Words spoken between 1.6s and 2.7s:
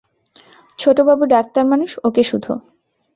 মানুষ ওঁকে শুধো।